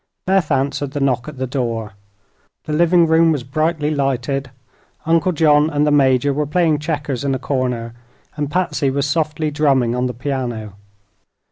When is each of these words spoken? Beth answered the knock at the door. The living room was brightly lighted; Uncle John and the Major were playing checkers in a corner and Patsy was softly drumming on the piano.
Beth 0.25 0.49
answered 0.51 0.93
the 0.93 0.99
knock 0.99 1.27
at 1.27 1.37
the 1.37 1.45
door. 1.45 1.93
The 2.63 2.73
living 2.73 3.05
room 3.05 3.31
was 3.31 3.43
brightly 3.43 3.91
lighted; 3.93 4.49
Uncle 5.05 5.31
John 5.31 5.69
and 5.69 5.85
the 5.85 5.91
Major 5.91 6.33
were 6.33 6.47
playing 6.47 6.79
checkers 6.79 7.23
in 7.23 7.35
a 7.35 7.37
corner 7.37 7.93
and 8.35 8.49
Patsy 8.49 8.89
was 8.89 9.05
softly 9.05 9.51
drumming 9.51 9.93
on 9.93 10.07
the 10.07 10.15
piano. 10.15 10.73